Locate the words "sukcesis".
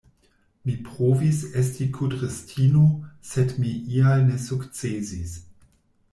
4.47-5.35